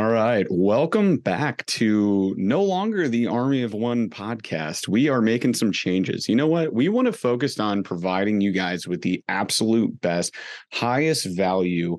All 0.00 0.08
right. 0.08 0.46
Welcome 0.48 1.18
back 1.18 1.66
to 1.66 2.34
no 2.38 2.62
longer 2.62 3.06
the 3.06 3.26
Army 3.26 3.62
of 3.62 3.74
One 3.74 4.08
podcast. 4.08 4.88
We 4.88 5.10
are 5.10 5.20
making 5.20 5.52
some 5.52 5.72
changes. 5.72 6.26
You 6.26 6.36
know 6.36 6.46
what? 6.46 6.72
We 6.72 6.88
want 6.88 7.04
to 7.04 7.12
focus 7.12 7.60
on 7.60 7.82
providing 7.82 8.40
you 8.40 8.50
guys 8.50 8.88
with 8.88 9.02
the 9.02 9.22
absolute 9.28 10.00
best, 10.00 10.34
highest 10.72 11.26
value 11.36 11.98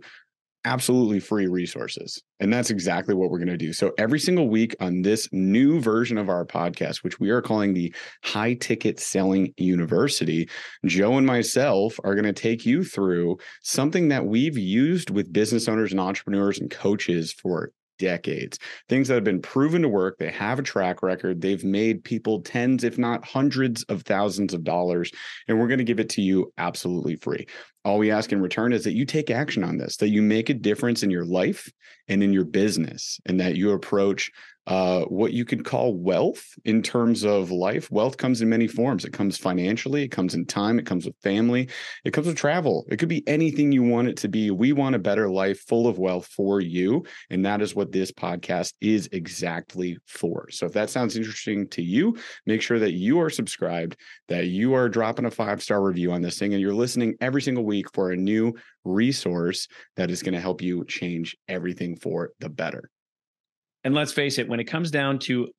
absolutely 0.63 1.19
free 1.19 1.47
resources. 1.47 2.21
And 2.39 2.53
that's 2.53 2.69
exactly 2.69 3.15
what 3.15 3.31
we're 3.31 3.39
going 3.39 3.47
to 3.47 3.57
do. 3.57 3.73
So 3.73 3.93
every 3.97 4.19
single 4.19 4.47
week 4.47 4.75
on 4.79 5.01
this 5.01 5.27
new 5.31 5.79
version 5.79 6.19
of 6.19 6.29
our 6.29 6.45
podcast, 6.45 7.03
which 7.03 7.19
we 7.19 7.31
are 7.31 7.41
calling 7.41 7.73
the 7.73 7.93
High 8.23 8.53
Ticket 8.55 8.99
Selling 8.99 9.53
University, 9.57 10.47
Joe 10.85 11.17
and 11.17 11.25
myself 11.25 11.99
are 12.03 12.13
going 12.13 12.25
to 12.25 12.33
take 12.33 12.63
you 12.63 12.83
through 12.83 13.37
something 13.63 14.09
that 14.09 14.25
we've 14.25 14.57
used 14.57 15.09
with 15.09 15.33
business 15.33 15.67
owners 15.67 15.91
and 15.91 15.99
entrepreneurs 15.99 16.59
and 16.59 16.69
coaches 16.69 17.33
for 17.33 17.71
decades. 18.01 18.57
Things 18.89 19.07
that 19.07 19.13
have 19.13 19.23
been 19.23 19.41
proven 19.41 19.83
to 19.83 19.87
work. 19.87 20.17
They 20.17 20.31
have 20.31 20.59
a 20.59 20.63
track 20.63 21.03
record. 21.03 21.39
They've 21.39 21.63
made 21.63 22.03
people 22.03 22.41
tens, 22.41 22.83
if 22.83 22.97
not 22.97 23.23
hundreds 23.23 23.83
of 23.83 24.01
thousands 24.01 24.53
of 24.53 24.63
dollars. 24.63 25.11
And 25.47 25.59
we're 25.59 25.67
going 25.67 25.77
to 25.77 25.85
give 25.85 25.99
it 25.99 26.09
to 26.09 26.21
you 26.21 26.51
absolutely 26.57 27.15
free. 27.15 27.45
All 27.83 27.97
we 27.97 28.11
ask 28.11 28.31
in 28.31 28.41
return 28.41 28.73
is 28.73 28.83
that 28.83 28.93
you 28.93 29.05
take 29.05 29.31
action 29.31 29.63
on 29.63 29.77
this, 29.77 29.97
that 29.97 30.09
you 30.09 30.21
make 30.21 30.49
a 30.49 30.53
difference 30.53 31.01
in 31.03 31.09
your 31.09 31.25
life 31.25 31.71
and 32.07 32.23
in 32.23 32.33
your 32.33 32.45
business, 32.45 33.19
and 33.25 33.39
that 33.39 33.55
you 33.55 33.71
approach 33.71 34.31
uh, 34.67 35.01
what 35.05 35.33
you 35.33 35.43
could 35.43 35.65
call 35.65 35.95
wealth 35.95 36.53
in 36.65 36.83
terms 36.83 37.23
of 37.23 37.49
life. 37.49 37.89
Wealth 37.89 38.17
comes 38.17 38.41
in 38.41 38.49
many 38.49 38.67
forms. 38.67 39.05
It 39.05 39.11
comes 39.11 39.37
financially, 39.37 40.03
it 40.03 40.09
comes 40.09 40.35
in 40.35 40.45
time, 40.45 40.77
it 40.77 40.85
comes 40.85 41.05
with 41.05 41.15
family, 41.23 41.67
it 42.05 42.11
comes 42.11 42.27
with 42.27 42.37
travel. 42.37 42.85
It 42.89 42.97
could 42.97 43.09
be 43.09 43.27
anything 43.27 43.71
you 43.71 43.81
want 43.81 44.07
it 44.07 44.17
to 44.17 44.27
be. 44.27 44.51
We 44.51 44.71
want 44.71 44.95
a 44.95 44.99
better 44.99 45.29
life 45.29 45.61
full 45.61 45.87
of 45.87 45.97
wealth 45.97 46.27
for 46.27 46.61
you. 46.61 47.03
And 47.31 47.43
that 47.45 47.61
is 47.61 47.73
what 47.73 47.91
this 47.91 48.11
podcast 48.11 48.73
is 48.81 49.09
exactly 49.11 49.97
for. 50.05 50.47
So 50.51 50.67
if 50.67 50.73
that 50.73 50.91
sounds 50.91 51.17
interesting 51.17 51.67
to 51.69 51.81
you, 51.81 52.17
make 52.45 52.61
sure 52.61 52.79
that 52.79 52.93
you 52.93 53.19
are 53.19 53.31
subscribed, 53.31 53.95
that 54.27 54.47
you 54.47 54.75
are 54.75 54.89
dropping 54.89 55.25
a 55.25 55.31
five 55.31 55.63
star 55.63 55.81
review 55.81 56.11
on 56.11 56.21
this 56.21 56.37
thing, 56.37 56.53
and 56.53 56.61
you're 56.61 56.73
listening 56.73 57.15
every 57.19 57.41
single 57.41 57.65
week 57.65 57.70
for 57.93 58.11
a 58.11 58.17
new 58.17 58.53
resource 58.83 59.67
that 59.95 60.11
is 60.11 60.23
going 60.23 60.33
to 60.33 60.39
help 60.39 60.61
you 60.61 60.85
change 60.85 61.35
everything 61.47 61.95
for 61.95 62.31
the 62.39 62.49
better. 62.49 62.89
And 63.83 63.93
let's 63.93 64.13
face 64.13 64.37
it, 64.37 64.47
when 64.47 64.59
it 64.59 64.65
comes 64.65 64.91
down 64.91 65.19
to 65.19 65.49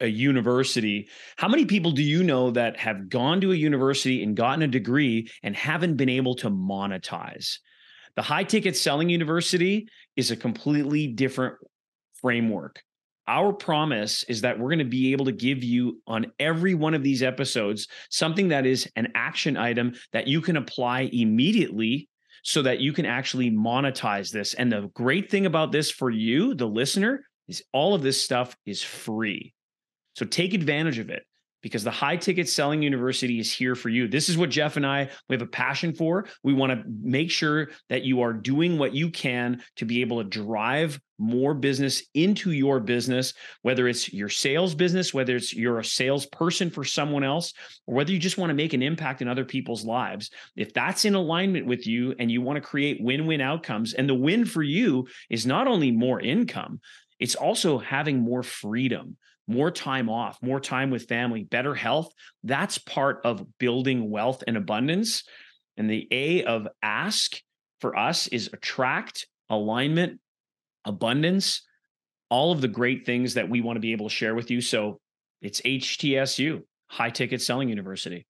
a 0.00 0.06
university, 0.06 1.08
how 1.36 1.48
many 1.48 1.64
people 1.64 1.92
do 1.92 2.02
you 2.02 2.22
know 2.22 2.50
that 2.50 2.76
have 2.78 3.08
gone 3.08 3.40
to 3.40 3.52
a 3.52 3.56
university 3.56 4.22
and 4.22 4.36
gotten 4.36 4.62
a 4.62 4.68
degree 4.68 5.28
and 5.42 5.56
haven't 5.56 5.96
been 5.96 6.08
able 6.08 6.34
to 6.36 6.50
monetize? 6.50 7.58
The 8.16 8.22
high 8.22 8.44
ticket 8.44 8.76
selling 8.76 9.08
university 9.08 9.88
is 10.16 10.30
a 10.30 10.36
completely 10.36 11.06
different 11.06 11.54
framework. 12.20 12.82
Our 13.32 13.54
promise 13.54 14.24
is 14.24 14.42
that 14.42 14.58
we're 14.58 14.68
going 14.68 14.78
to 14.80 14.84
be 14.84 15.12
able 15.12 15.24
to 15.24 15.32
give 15.32 15.64
you 15.64 16.02
on 16.06 16.26
every 16.38 16.74
one 16.74 16.92
of 16.92 17.02
these 17.02 17.22
episodes 17.22 17.88
something 18.10 18.48
that 18.48 18.66
is 18.66 18.86
an 18.94 19.08
action 19.14 19.56
item 19.56 19.94
that 20.12 20.26
you 20.26 20.42
can 20.42 20.58
apply 20.58 21.08
immediately 21.10 22.10
so 22.42 22.60
that 22.60 22.80
you 22.80 22.92
can 22.92 23.06
actually 23.06 23.50
monetize 23.50 24.30
this. 24.30 24.52
And 24.52 24.70
the 24.70 24.90
great 24.92 25.30
thing 25.30 25.46
about 25.46 25.72
this 25.72 25.90
for 25.90 26.10
you, 26.10 26.54
the 26.54 26.66
listener, 26.66 27.24
is 27.48 27.62
all 27.72 27.94
of 27.94 28.02
this 28.02 28.22
stuff 28.22 28.54
is 28.66 28.82
free. 28.82 29.54
So 30.14 30.26
take 30.26 30.52
advantage 30.52 30.98
of 30.98 31.08
it 31.08 31.22
because 31.62 31.84
the 31.84 31.90
high 31.90 32.16
ticket 32.16 32.48
selling 32.48 32.82
university 32.82 33.38
is 33.38 33.52
here 33.52 33.74
for 33.74 33.88
you. 33.88 34.08
This 34.08 34.28
is 34.28 34.36
what 34.36 34.50
Jeff 34.50 34.76
and 34.76 34.86
I 34.86 35.08
we 35.28 35.34
have 35.34 35.42
a 35.42 35.46
passion 35.46 35.94
for. 35.94 36.26
We 36.42 36.52
want 36.52 36.72
to 36.72 36.84
make 36.86 37.30
sure 37.30 37.70
that 37.88 38.02
you 38.02 38.22
are 38.22 38.32
doing 38.32 38.78
what 38.78 38.94
you 38.94 39.10
can 39.10 39.62
to 39.76 39.84
be 39.84 40.00
able 40.00 40.22
to 40.22 40.28
drive 40.28 41.00
more 41.18 41.54
business 41.54 42.02
into 42.14 42.50
your 42.50 42.80
business, 42.80 43.32
whether 43.62 43.86
it's 43.86 44.12
your 44.12 44.28
sales 44.28 44.74
business, 44.74 45.14
whether 45.14 45.36
it's 45.36 45.54
you're 45.54 45.78
a 45.78 45.84
salesperson 45.84 46.68
for 46.68 46.82
someone 46.82 47.22
else, 47.22 47.52
or 47.86 47.94
whether 47.94 48.10
you 48.10 48.18
just 48.18 48.38
want 48.38 48.50
to 48.50 48.54
make 48.54 48.72
an 48.72 48.82
impact 48.82 49.22
in 49.22 49.28
other 49.28 49.44
people's 49.44 49.84
lives. 49.84 50.30
If 50.56 50.74
that's 50.74 51.04
in 51.04 51.14
alignment 51.14 51.66
with 51.66 51.86
you 51.86 52.14
and 52.18 52.30
you 52.30 52.42
want 52.42 52.56
to 52.56 52.68
create 52.68 53.00
win-win 53.00 53.40
outcomes 53.40 53.94
and 53.94 54.08
the 54.08 54.14
win 54.14 54.44
for 54.44 54.64
you 54.64 55.06
is 55.30 55.46
not 55.46 55.68
only 55.68 55.92
more 55.92 56.20
income, 56.20 56.80
it's 57.20 57.36
also 57.36 57.78
having 57.78 58.18
more 58.18 58.42
freedom, 58.42 59.16
more 59.46 59.70
time 59.70 60.08
off, 60.08 60.38
more 60.42 60.60
time 60.60 60.90
with 60.90 61.08
family, 61.08 61.44
better 61.44 61.74
health. 61.74 62.12
That's 62.44 62.78
part 62.78 63.20
of 63.24 63.46
building 63.58 64.10
wealth 64.10 64.42
and 64.46 64.56
abundance. 64.56 65.24
And 65.76 65.90
the 65.90 66.06
A 66.10 66.44
of 66.44 66.68
ask 66.82 67.40
for 67.80 67.98
us 67.98 68.26
is 68.28 68.50
attract, 68.52 69.26
alignment, 69.50 70.20
abundance, 70.84 71.62
all 72.30 72.52
of 72.52 72.60
the 72.60 72.68
great 72.68 73.04
things 73.04 73.34
that 73.34 73.48
we 73.48 73.60
want 73.60 73.76
to 73.76 73.80
be 73.80 73.92
able 73.92 74.08
to 74.08 74.14
share 74.14 74.34
with 74.34 74.50
you. 74.50 74.60
So 74.60 75.00
it's 75.40 75.60
HTSU, 75.60 76.62
High 76.86 77.10
Ticket 77.10 77.42
Selling 77.42 77.68
University. 77.68 78.26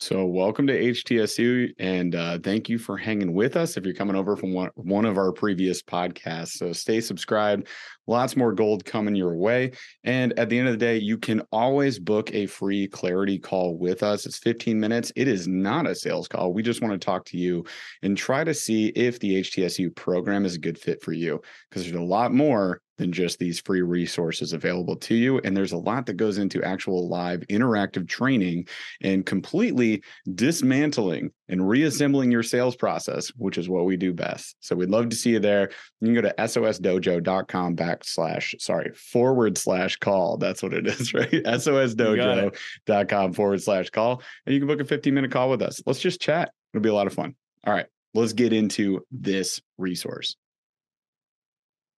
So, 0.00 0.24
welcome 0.26 0.68
to 0.68 0.80
HTSU, 0.80 1.72
and 1.80 2.14
uh, 2.14 2.38
thank 2.38 2.68
you 2.68 2.78
for 2.78 2.96
hanging 2.96 3.34
with 3.34 3.56
us. 3.56 3.76
If 3.76 3.84
you're 3.84 3.94
coming 3.94 4.14
over 4.14 4.36
from 4.36 4.52
one, 4.52 4.70
one 4.76 5.04
of 5.04 5.18
our 5.18 5.32
previous 5.32 5.82
podcasts, 5.82 6.50
so 6.50 6.72
stay 6.72 7.00
subscribed. 7.00 7.66
Lots 8.06 8.36
more 8.36 8.52
gold 8.52 8.84
coming 8.84 9.16
your 9.16 9.34
way. 9.34 9.72
And 10.04 10.38
at 10.38 10.50
the 10.50 10.58
end 10.58 10.68
of 10.68 10.74
the 10.74 10.78
day, 10.78 10.98
you 10.98 11.18
can 11.18 11.42
always 11.50 11.98
book 11.98 12.32
a 12.32 12.46
free 12.46 12.86
clarity 12.86 13.40
call 13.40 13.76
with 13.76 14.04
us. 14.04 14.24
It's 14.24 14.38
15 14.38 14.78
minutes. 14.78 15.10
It 15.16 15.26
is 15.26 15.48
not 15.48 15.88
a 15.88 15.96
sales 15.96 16.28
call. 16.28 16.52
We 16.52 16.62
just 16.62 16.80
want 16.80 16.92
to 16.92 17.04
talk 17.04 17.24
to 17.26 17.36
you 17.36 17.64
and 18.02 18.16
try 18.16 18.44
to 18.44 18.54
see 18.54 18.90
if 18.90 19.18
the 19.18 19.40
HTSU 19.40 19.96
program 19.96 20.44
is 20.44 20.54
a 20.54 20.60
good 20.60 20.78
fit 20.78 21.02
for 21.02 21.12
you 21.12 21.42
because 21.68 21.82
there's 21.82 21.96
a 21.96 22.00
lot 22.00 22.32
more 22.32 22.82
than 22.98 23.12
just 23.12 23.38
these 23.38 23.60
free 23.60 23.82
resources 23.82 24.52
available 24.52 24.96
to 24.96 25.14
you. 25.14 25.38
And 25.38 25.56
there's 25.56 25.72
a 25.72 25.78
lot 25.78 26.06
that 26.06 26.14
goes 26.14 26.38
into 26.38 26.62
actual 26.62 27.08
live 27.08 27.40
interactive 27.48 28.08
training 28.08 28.68
and 29.00 29.24
completely 29.24 30.02
dismantling 30.34 31.30
and 31.48 31.66
reassembling 31.66 32.30
your 32.30 32.42
sales 32.42 32.76
process, 32.76 33.28
which 33.36 33.56
is 33.56 33.68
what 33.68 33.86
we 33.86 33.96
do 33.96 34.12
best. 34.12 34.56
So 34.60 34.76
we'd 34.76 34.90
love 34.90 35.08
to 35.08 35.16
see 35.16 35.30
you 35.30 35.38
there. 35.38 35.70
You 36.00 36.08
can 36.08 36.14
go 36.14 36.22
to 36.22 36.34
sosdojo.com 36.36 37.76
backslash, 37.76 38.60
sorry, 38.60 38.92
forward 38.94 39.56
slash 39.56 39.96
call. 39.96 40.36
That's 40.36 40.62
what 40.62 40.74
it 40.74 40.86
is, 40.86 41.14
right? 41.14 41.30
sosdojo.com 41.30 43.32
forward 43.32 43.62
slash 43.62 43.90
call. 43.90 44.22
And 44.44 44.54
you 44.54 44.60
can 44.60 44.68
book 44.68 44.80
a 44.80 44.84
15 44.84 45.14
minute 45.14 45.30
call 45.30 45.48
with 45.48 45.62
us. 45.62 45.80
Let's 45.86 46.00
just 46.00 46.20
chat. 46.20 46.52
It'll 46.74 46.82
be 46.82 46.90
a 46.90 46.94
lot 46.94 47.06
of 47.06 47.14
fun. 47.14 47.34
All 47.64 47.72
right, 47.72 47.86
let's 48.14 48.32
get 48.32 48.52
into 48.52 49.04
this 49.10 49.60
resource 49.78 50.36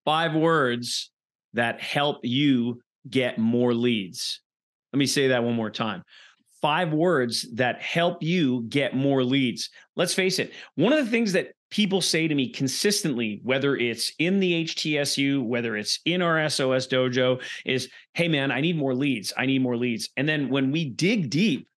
five 0.05 0.33
words 0.33 1.11
that 1.53 1.81
help 1.81 2.19
you 2.23 2.81
get 3.09 3.37
more 3.37 3.73
leads. 3.73 4.41
Let 4.93 4.97
me 4.97 5.05
say 5.05 5.29
that 5.29 5.43
one 5.43 5.55
more 5.55 5.69
time. 5.69 6.03
Five 6.61 6.93
words 6.93 7.47
that 7.55 7.81
help 7.81 8.21
you 8.21 8.63
get 8.69 8.95
more 8.95 9.23
leads. 9.23 9.69
Let's 9.95 10.13
face 10.13 10.37
it, 10.37 10.53
one 10.75 10.93
of 10.93 11.03
the 11.03 11.09
things 11.09 11.33
that 11.33 11.53
people 11.71 12.01
say 12.01 12.27
to 12.27 12.35
me 12.35 12.49
consistently, 12.49 13.39
whether 13.43 13.75
it's 13.75 14.11
in 14.19 14.39
the 14.39 14.65
HTSU, 14.65 15.43
whether 15.43 15.75
it's 15.75 15.99
in 16.05 16.21
our 16.21 16.47
SOS 16.49 16.87
dojo, 16.87 17.41
is 17.65 17.89
hey, 18.13 18.27
man, 18.27 18.51
I 18.51 18.61
need 18.61 18.77
more 18.77 18.93
leads. 18.93 19.33
I 19.35 19.45
need 19.47 19.61
more 19.61 19.77
leads. 19.77 20.09
And 20.17 20.29
then 20.29 20.49
when 20.49 20.71
we 20.71 20.89
dig 20.89 21.29
deep, 21.29 21.67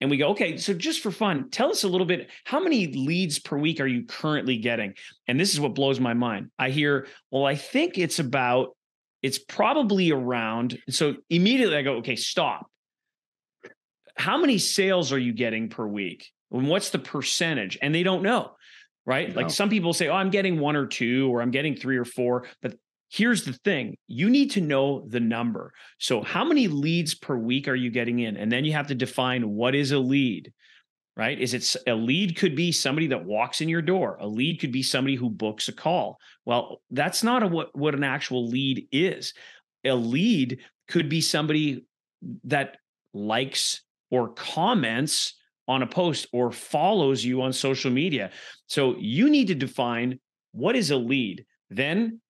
and 0.00 0.10
we 0.10 0.16
go, 0.16 0.28
okay, 0.28 0.56
so 0.56 0.74
just 0.74 1.00
for 1.00 1.10
fun, 1.10 1.50
tell 1.50 1.70
us 1.70 1.84
a 1.84 1.88
little 1.88 2.06
bit 2.06 2.28
how 2.44 2.60
many 2.60 2.86
leads 2.86 3.38
per 3.38 3.58
week 3.58 3.80
are 3.80 3.86
you 3.86 4.04
currently 4.04 4.58
getting? 4.58 4.94
And 5.26 5.38
this 5.38 5.52
is 5.52 5.60
what 5.60 5.74
blows 5.74 5.98
my 5.98 6.14
mind. 6.14 6.50
I 6.58 6.70
hear, 6.70 7.08
well, 7.30 7.44
I 7.44 7.56
think 7.56 7.98
it's 7.98 8.18
about, 8.18 8.76
it's 9.22 9.38
probably 9.38 10.12
around. 10.12 10.78
So 10.88 11.16
immediately 11.28 11.76
I 11.76 11.82
go, 11.82 11.96
okay, 11.96 12.16
stop. 12.16 12.66
How 14.16 14.38
many 14.38 14.58
sales 14.58 15.12
are 15.12 15.18
you 15.18 15.32
getting 15.32 15.68
per 15.68 15.86
week? 15.86 16.30
And 16.52 16.68
what's 16.68 16.90
the 16.90 16.98
percentage? 16.98 17.78
And 17.82 17.94
they 17.94 18.02
don't 18.02 18.22
know, 18.22 18.52
right? 19.04 19.28
No. 19.28 19.42
Like 19.42 19.50
some 19.50 19.68
people 19.68 19.92
say, 19.92 20.08
oh, 20.08 20.14
I'm 20.14 20.30
getting 20.30 20.60
one 20.60 20.76
or 20.76 20.86
two, 20.86 21.28
or 21.32 21.42
I'm 21.42 21.50
getting 21.50 21.76
three 21.76 21.96
or 21.96 22.04
four, 22.04 22.46
but 22.62 22.76
Here's 23.10 23.44
the 23.44 23.54
thing 23.54 23.96
you 24.06 24.28
need 24.28 24.50
to 24.52 24.60
know 24.60 25.06
the 25.08 25.20
number. 25.20 25.72
So, 25.98 26.22
how 26.22 26.44
many 26.44 26.68
leads 26.68 27.14
per 27.14 27.36
week 27.36 27.66
are 27.66 27.74
you 27.74 27.90
getting 27.90 28.18
in? 28.18 28.36
And 28.36 28.52
then 28.52 28.64
you 28.64 28.72
have 28.72 28.88
to 28.88 28.94
define 28.94 29.54
what 29.54 29.74
is 29.74 29.92
a 29.92 29.98
lead, 29.98 30.52
right? 31.16 31.38
Is 31.40 31.54
it 31.54 31.76
a 31.86 31.94
lead 31.94 32.36
could 32.36 32.54
be 32.54 32.70
somebody 32.70 33.06
that 33.08 33.24
walks 33.24 33.60
in 33.60 33.68
your 33.68 33.80
door, 33.80 34.18
a 34.20 34.26
lead 34.26 34.60
could 34.60 34.72
be 34.72 34.82
somebody 34.82 35.16
who 35.16 35.30
books 35.30 35.68
a 35.68 35.72
call. 35.72 36.18
Well, 36.44 36.82
that's 36.90 37.22
not 37.22 37.42
a, 37.42 37.46
what, 37.46 37.76
what 37.76 37.94
an 37.94 38.04
actual 38.04 38.46
lead 38.46 38.86
is. 38.92 39.32
A 39.84 39.94
lead 39.94 40.60
could 40.88 41.08
be 41.08 41.22
somebody 41.22 41.86
that 42.44 42.76
likes 43.14 43.82
or 44.10 44.28
comments 44.34 45.34
on 45.66 45.82
a 45.82 45.86
post 45.86 46.26
or 46.32 46.50
follows 46.50 47.24
you 47.24 47.40
on 47.42 47.52
social 47.54 47.90
media. 47.90 48.32
So, 48.66 48.96
you 48.98 49.30
need 49.30 49.46
to 49.46 49.54
define 49.54 50.20
what 50.52 50.76
is 50.76 50.90
a 50.90 50.96
lead. 50.96 51.46
Then 51.70 52.20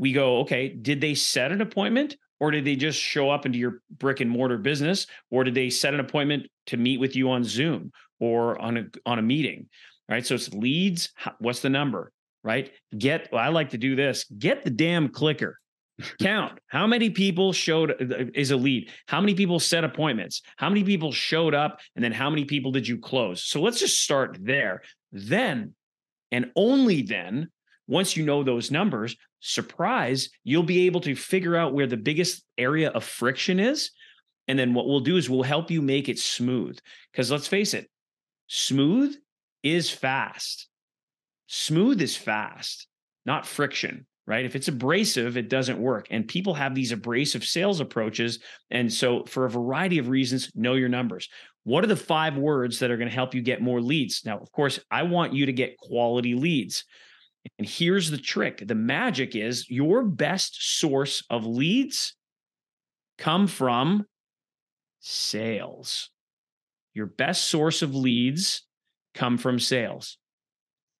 we 0.00 0.14
go, 0.14 0.38
okay, 0.38 0.70
did 0.70 0.98
they 0.98 1.14
set 1.14 1.52
an 1.52 1.60
appointment 1.60 2.16
or 2.40 2.50
did 2.50 2.64
they 2.64 2.74
just 2.74 2.98
show 2.98 3.28
up 3.28 3.44
into 3.44 3.58
your 3.58 3.82
brick 3.98 4.20
and 4.20 4.30
mortar 4.30 4.56
business 4.56 5.06
or 5.30 5.44
did 5.44 5.54
they 5.54 5.68
set 5.68 5.92
an 5.92 6.00
appointment 6.00 6.46
to 6.68 6.78
meet 6.78 6.98
with 6.98 7.14
you 7.14 7.30
on 7.30 7.44
Zoom 7.44 7.92
or 8.18 8.58
on 8.58 8.78
a 8.78 8.86
on 9.04 9.18
a 9.18 9.22
meeting? 9.22 9.68
Right? 10.08 10.24
So 10.24 10.34
it's 10.34 10.48
leads, 10.54 11.10
what's 11.38 11.60
the 11.60 11.68
number? 11.68 12.12
Right? 12.42 12.72
Get 12.96 13.28
I 13.34 13.48
like 13.48 13.70
to 13.70 13.78
do 13.78 13.94
this, 13.94 14.24
get 14.38 14.64
the 14.64 14.70
damn 14.70 15.08
clicker. 15.08 15.58
count 16.22 16.58
how 16.68 16.86
many 16.86 17.10
people 17.10 17.52
showed 17.52 17.90
uh, 17.90 18.24
is 18.34 18.52
a 18.52 18.56
lead 18.56 18.88
how 19.06 19.20
many 19.20 19.34
people 19.34 19.60
set 19.60 19.84
appointments 19.84 20.40
how 20.56 20.70
many 20.70 20.82
people 20.82 21.12
showed 21.12 21.52
up 21.52 21.78
and 21.94 22.02
then 22.02 22.10
how 22.10 22.30
many 22.30 22.46
people 22.46 22.72
did 22.72 22.88
you 22.88 22.96
close 22.96 23.44
so 23.44 23.60
let's 23.60 23.78
just 23.78 24.00
start 24.00 24.38
there 24.40 24.80
then 25.12 25.74
and 26.32 26.50
only 26.56 27.02
then 27.02 27.50
once 27.90 28.16
you 28.16 28.24
know 28.24 28.42
those 28.42 28.70
numbers 28.70 29.16
surprise 29.40 30.30
you'll 30.44 30.62
be 30.62 30.86
able 30.86 31.00
to 31.00 31.14
figure 31.14 31.56
out 31.56 31.74
where 31.74 31.86
the 31.86 31.96
biggest 31.96 32.44
area 32.56 32.90
of 32.90 33.04
friction 33.04 33.60
is 33.60 33.90
and 34.48 34.58
then 34.58 34.74
what 34.74 34.86
we'll 34.86 35.00
do 35.00 35.16
is 35.16 35.28
we'll 35.28 35.42
help 35.42 35.70
you 35.70 35.82
make 35.82 36.08
it 36.08 36.18
smooth 36.18 36.78
because 37.12 37.30
let's 37.30 37.48
face 37.48 37.74
it 37.74 37.88
smooth 38.46 39.14
is 39.62 39.90
fast 39.90 40.68
smooth 41.46 42.00
is 42.00 42.16
fast 42.16 42.86
not 43.26 43.46
friction 43.46 44.06
right? 44.30 44.44
If 44.44 44.54
it's 44.54 44.68
abrasive, 44.68 45.36
it 45.36 45.48
doesn't 45.48 45.80
work. 45.80 46.06
And 46.10 46.28
people 46.28 46.54
have 46.54 46.72
these 46.72 46.92
abrasive 46.92 47.44
sales 47.44 47.80
approaches. 47.80 48.38
And 48.70 48.92
so, 48.92 49.24
for 49.24 49.44
a 49.44 49.50
variety 49.50 49.98
of 49.98 50.08
reasons, 50.08 50.52
know 50.54 50.74
your 50.74 50.88
numbers. 50.88 51.28
What 51.64 51.82
are 51.82 51.88
the 51.88 51.96
five 51.96 52.36
words 52.36 52.78
that 52.78 52.92
are 52.92 52.96
going 52.96 53.08
to 53.08 53.14
help 53.14 53.34
you 53.34 53.42
get 53.42 53.60
more 53.60 53.80
leads? 53.80 54.24
Now, 54.24 54.38
of 54.38 54.50
course, 54.52 54.78
I 54.88 55.02
want 55.02 55.34
you 55.34 55.46
to 55.46 55.52
get 55.52 55.76
quality 55.78 56.34
leads. 56.34 56.84
And 57.58 57.68
here's 57.68 58.10
the 58.10 58.18
trick 58.18 58.66
the 58.66 58.74
magic 58.74 59.34
is 59.34 59.68
your 59.70 60.04
best 60.04 60.78
source 60.78 61.22
of 61.30 61.46
leads 61.46 62.14
come 63.18 63.46
from 63.46 64.06
sales. 65.00 66.10
Your 66.94 67.06
best 67.06 67.44
source 67.46 67.82
of 67.82 67.94
leads 67.94 68.66
come 69.14 69.38
from 69.38 69.58
sales. 69.58 70.18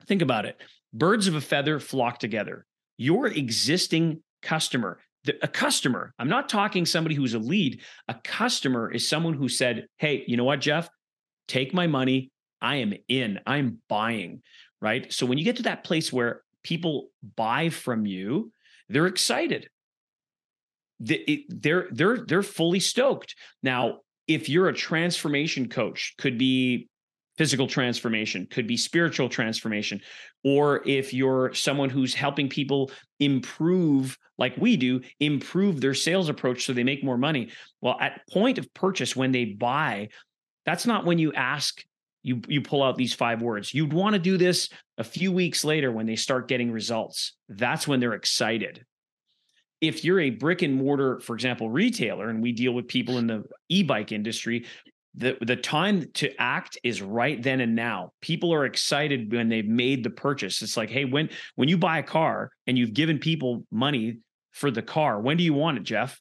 Think 0.07 0.23
about 0.23 0.47
it 0.47 0.61
birds 0.93 1.29
of 1.29 1.35
a 1.37 1.41
feather 1.41 1.79
flock 1.79 2.19
together 2.19 2.67
your 3.01 3.29
existing 3.29 4.23
customer, 4.43 4.99
the, 5.25 5.35
a 5.43 5.49
customer, 5.49 6.13
I'm 6.19 6.29
not 6.29 6.51
talking 6.51 6.85
somebody 6.85 7.15
who's 7.15 7.33
a 7.33 7.39
lead, 7.39 7.81
a 8.09 8.15
customer 8.23 8.91
is 8.93 9.09
someone 9.09 9.33
who 9.33 9.49
said, 9.49 9.87
Hey, 9.97 10.23
you 10.27 10.37
know 10.37 10.45
what, 10.45 10.61
Jeff? 10.61 10.91
Take 11.49 11.73
my 11.73 11.87
money. 11.87 12.31
I 12.61 12.77
am 12.77 12.93
in, 13.09 13.41
I'm 13.47 13.79
buying. 13.89 14.43
Right. 14.81 15.12
So 15.12 15.27
when 15.27 15.38
you 15.38 15.44
get 15.44 15.56
to 15.56 15.65
that 15.65 15.85
place 15.85 16.12
where 16.12 16.43
people 16.62 17.11
buy 17.37 17.69
from 17.69 18.06
you, 18.06 18.50
they're 18.88 19.06
excited. 19.06 19.69
They're 20.99 21.88
they're 21.91 22.25
they're 22.27 22.43
fully 22.43 22.81
stoked. 22.81 23.35
Now, 23.62 23.99
if 24.27 24.49
you're 24.49 24.69
a 24.69 24.75
transformation 24.75 25.69
coach, 25.69 26.15
could 26.19 26.38
be 26.38 26.88
physical 27.38 27.67
transformation, 27.67 28.47
could 28.50 28.67
be 28.67 28.77
spiritual 28.77 29.29
transformation, 29.29 30.00
or 30.44 30.87
if 30.87 31.15
you're 31.15 31.55
someone 31.55 31.88
who's 31.88 32.12
helping 32.12 32.49
people 32.49 32.91
improve, 33.19 34.19
like 34.37 34.55
we 34.59 34.76
do, 34.76 35.00
improve 35.21 35.81
their 35.81 35.94
sales 35.94 36.29
approach 36.29 36.65
so 36.65 36.73
they 36.75 36.85
make 36.85 37.03
more 37.03 37.17
money. 37.17 37.50
Well, 37.81 37.97
at 37.99 38.21
point 38.31 38.59
of 38.59 38.73
purchase, 38.75 39.17
when 39.17 39.33
they 39.33 39.47
buy, 39.47 40.09
that's 40.67 40.87
not 40.87 41.06
when 41.06 41.19
you 41.19 41.33
ask 41.33 41.83
you 42.23 42.41
you 42.49 42.61
pull 42.61 42.83
out 42.83 42.97
these 42.97 43.15
five 43.15 43.43
words. 43.43 43.73
You'd 43.73 43.93
want 43.93 44.15
to 44.15 44.19
do 44.19 44.37
this 44.37 44.69
a 44.99 45.05
few 45.05 45.33
weeks 45.33 45.65
later 45.65 45.91
when 45.91 46.07
they 46.07 46.17
start 46.17 46.49
getting 46.49 46.71
results. 46.71 47.35
That's 47.49 47.89
when 47.89 48.01
they're 48.01 48.15
excited. 48.15 48.85
If 49.81 50.05
you're 50.05 50.21
a 50.21 50.31
brick 50.31 50.63
and 50.63 50.75
mortar 50.75 51.21
for 51.21 51.35
example 51.35 51.71
retailer 51.71 52.29
and 52.29 52.43
we 52.43 52.53
deal 52.53 52.73
with 52.73 52.89
people 52.89 53.19
in 53.19 53.27
the 53.27 53.45
e-bike 53.69 54.13
industry 54.13 54.67
the 55.15 55.37
the 55.41 55.57
time 55.57 56.05
to 56.15 56.31
act 56.41 56.79
is 56.85 57.03
right 57.03 57.43
then 57.43 57.61
and 57.61 57.75
now. 57.75 58.13
People 58.21 58.55
are 58.55 58.65
excited 58.65 59.33
when 59.33 59.49
they've 59.49 59.67
made 59.67 60.05
the 60.05 60.11
purchase. 60.11 60.63
It's 60.63 60.77
like 60.77 60.91
hey 60.91 61.05
when 61.05 61.31
when 61.57 61.69
you 61.69 61.79
buy 61.79 61.99
a 61.99 62.03
car 62.03 62.51
and 62.67 62.79
you've 62.79 62.95
given 62.95 63.19
people 63.19 63.65
money 63.71 64.19
for 64.53 64.71
the 64.71 64.83
car 64.83 65.21
when 65.21 65.37
do 65.37 65.45
you 65.45 65.55
want 65.55 65.79
it 65.79 65.85
jeff? 65.85 66.21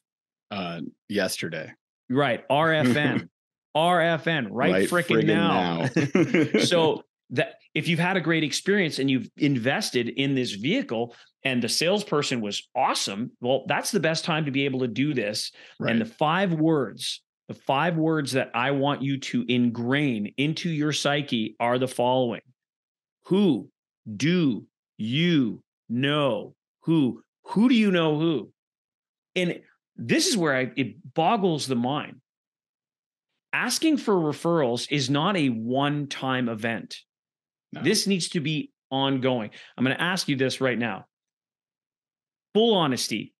Uh 0.50 0.80
yesterday. 1.08 1.72
Right 2.08 2.46
rfn 2.48 3.28
rfn 3.76 4.48
right, 4.50 4.72
right 4.72 4.88
freaking 4.88 5.26
now, 5.26 5.88
now. 6.54 6.60
so 6.64 7.02
that 7.30 7.54
if 7.74 7.86
you've 7.86 8.00
had 8.00 8.16
a 8.16 8.20
great 8.20 8.42
experience 8.42 8.98
and 8.98 9.10
you've 9.10 9.28
invested 9.36 10.08
in 10.08 10.34
this 10.34 10.52
vehicle 10.52 11.14
and 11.44 11.62
the 11.62 11.68
salesperson 11.68 12.40
was 12.40 12.68
awesome 12.76 13.30
well 13.40 13.64
that's 13.68 13.90
the 13.90 14.00
best 14.00 14.24
time 14.24 14.44
to 14.44 14.50
be 14.50 14.64
able 14.64 14.80
to 14.80 14.88
do 14.88 15.14
this 15.14 15.52
right. 15.78 15.92
and 15.92 16.00
the 16.00 16.06
five 16.06 16.52
words 16.52 17.22
the 17.50 17.54
five 17.54 17.96
words 17.96 18.30
that 18.32 18.52
I 18.54 18.70
want 18.70 19.02
you 19.02 19.18
to 19.18 19.44
ingrain 19.48 20.34
into 20.36 20.70
your 20.70 20.92
psyche 20.92 21.56
are 21.58 21.80
the 21.80 21.88
following 21.88 22.42
Who 23.24 23.68
do 24.16 24.66
you 24.98 25.64
know 25.88 26.54
who? 26.82 27.24
Who 27.46 27.68
do 27.68 27.74
you 27.74 27.90
know 27.90 28.20
who? 28.20 28.52
And 29.34 29.60
this 29.96 30.28
is 30.28 30.36
where 30.36 30.56
I, 30.56 30.70
it 30.76 31.14
boggles 31.14 31.66
the 31.66 31.74
mind. 31.74 32.20
Asking 33.52 33.96
for 33.96 34.14
referrals 34.14 34.86
is 34.90 35.10
not 35.10 35.36
a 35.36 35.48
one 35.48 36.06
time 36.06 36.48
event. 36.48 36.96
No. 37.72 37.82
This 37.82 38.06
needs 38.06 38.28
to 38.30 38.40
be 38.40 38.70
ongoing. 38.90 39.50
I'm 39.76 39.84
going 39.84 39.96
to 39.96 40.02
ask 40.02 40.28
you 40.28 40.36
this 40.36 40.60
right 40.60 40.78
now. 40.78 41.06
Full 42.54 42.74
honesty. 42.74 43.32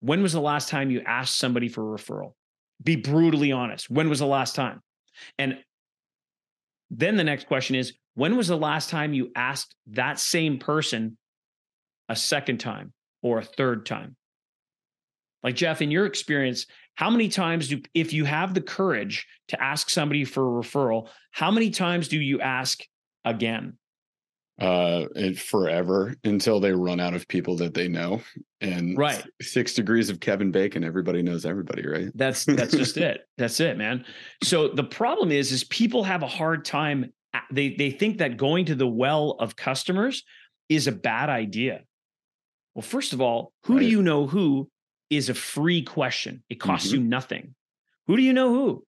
When 0.00 0.22
was 0.22 0.32
the 0.32 0.40
last 0.40 0.68
time 0.68 0.90
you 0.90 1.02
asked 1.06 1.36
somebody 1.36 1.68
for 1.68 1.94
a 1.94 1.98
referral? 1.98 2.32
Be 2.82 2.96
brutally 2.96 3.52
honest. 3.52 3.90
When 3.90 4.08
was 4.08 4.18
the 4.18 4.26
last 4.26 4.54
time? 4.54 4.80
And 5.38 5.58
then 6.90 7.16
the 7.16 7.24
next 7.24 7.46
question 7.46 7.76
is 7.76 7.94
when 8.14 8.36
was 8.36 8.48
the 8.48 8.56
last 8.56 8.90
time 8.90 9.14
you 9.14 9.30
asked 9.34 9.74
that 9.88 10.18
same 10.18 10.58
person 10.58 11.16
a 12.08 12.16
second 12.16 12.58
time 12.58 12.92
or 13.22 13.38
a 13.38 13.44
third 13.44 13.86
time? 13.86 14.16
Like 15.42 15.54
Jeff, 15.54 15.80
in 15.80 15.90
your 15.90 16.06
experience, 16.06 16.66
how 16.96 17.10
many 17.10 17.28
times 17.28 17.68
do, 17.68 17.80
if 17.94 18.12
you 18.12 18.24
have 18.24 18.52
the 18.52 18.60
courage 18.60 19.26
to 19.48 19.62
ask 19.62 19.88
somebody 19.88 20.24
for 20.24 20.42
a 20.42 20.62
referral, 20.62 21.08
how 21.30 21.50
many 21.50 21.70
times 21.70 22.08
do 22.08 22.18
you 22.18 22.40
ask 22.40 22.82
again? 23.24 23.78
uh 24.58 25.04
forever 25.36 26.14
until 26.24 26.60
they 26.60 26.72
run 26.72 26.98
out 26.98 27.12
of 27.12 27.28
people 27.28 27.56
that 27.56 27.74
they 27.74 27.88
know 27.88 28.22
and 28.62 28.96
right. 28.96 29.22
six 29.42 29.74
degrees 29.74 30.08
of 30.08 30.18
kevin 30.18 30.50
bacon 30.50 30.82
everybody 30.82 31.20
knows 31.22 31.44
everybody 31.44 31.86
right? 31.86 32.10
That's 32.14 32.44
that's 32.46 32.74
just 32.74 32.96
it. 32.96 33.20
That's 33.36 33.60
it 33.60 33.76
man. 33.76 34.06
So 34.42 34.68
the 34.68 34.84
problem 34.84 35.30
is 35.30 35.52
is 35.52 35.64
people 35.64 36.04
have 36.04 36.22
a 36.22 36.26
hard 36.26 36.64
time 36.64 37.12
they 37.50 37.74
they 37.74 37.90
think 37.90 38.16
that 38.18 38.38
going 38.38 38.64
to 38.66 38.74
the 38.74 38.88
well 38.88 39.36
of 39.40 39.56
customers 39.56 40.24
is 40.70 40.86
a 40.86 40.92
bad 40.92 41.28
idea. 41.28 41.82
Well 42.74 42.82
first 42.82 43.12
of 43.12 43.20
all 43.20 43.52
who 43.64 43.74
right. 43.74 43.80
do 43.80 43.86
you 43.86 44.00
know 44.00 44.26
who 44.26 44.70
is 45.10 45.28
a 45.28 45.34
free 45.34 45.82
question 45.82 46.42
it 46.48 46.56
costs 46.56 46.88
mm-hmm. 46.88 47.02
you 47.02 47.08
nothing 47.08 47.54
who 48.06 48.16
do 48.16 48.22
you 48.22 48.32
know 48.32 48.50
who 48.50 48.86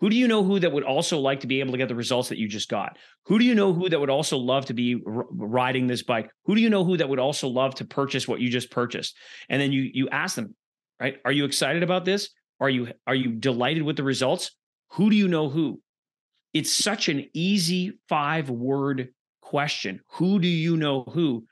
who 0.00 0.10
do 0.10 0.16
you 0.16 0.28
know 0.28 0.44
who 0.44 0.58
that 0.60 0.72
would 0.72 0.84
also 0.84 1.18
like 1.18 1.40
to 1.40 1.46
be 1.46 1.60
able 1.60 1.72
to 1.72 1.78
get 1.78 1.88
the 1.88 1.94
results 1.94 2.28
that 2.28 2.38
you 2.38 2.48
just 2.48 2.68
got? 2.68 2.98
Who 3.26 3.38
do 3.38 3.44
you 3.44 3.54
know 3.54 3.72
who 3.72 3.88
that 3.88 3.98
would 3.98 4.10
also 4.10 4.36
love 4.36 4.66
to 4.66 4.74
be 4.74 5.00
r- 5.06 5.24
riding 5.30 5.86
this 5.86 6.02
bike? 6.02 6.30
Who 6.44 6.54
do 6.54 6.60
you 6.60 6.68
know 6.68 6.84
who 6.84 6.96
that 6.96 7.08
would 7.08 7.18
also 7.18 7.48
love 7.48 7.76
to 7.76 7.84
purchase 7.84 8.26
what 8.26 8.40
you 8.40 8.50
just 8.50 8.70
purchased? 8.70 9.16
And 9.48 9.62
then 9.62 9.72
you 9.72 9.88
you 9.94 10.08
ask 10.10 10.36
them, 10.36 10.54
right? 11.00 11.16
Are 11.24 11.32
you 11.32 11.44
excited 11.44 11.82
about 11.82 12.04
this? 12.04 12.30
Are 12.60 12.68
you 12.68 12.88
are 13.06 13.14
you 13.14 13.30
delighted 13.30 13.82
with 13.82 13.96
the 13.96 14.02
results? 14.02 14.50
Who 14.90 15.10
do 15.10 15.16
you 15.16 15.28
know 15.28 15.48
who? 15.48 15.80
It's 16.52 16.72
such 16.72 17.08
an 17.08 17.28
easy 17.32 17.98
five 18.08 18.50
word 18.50 19.08
question. 19.40 20.00
Who 20.14 20.38
do 20.38 20.48
you 20.48 20.76
know 20.76 21.04
who? 21.04 21.46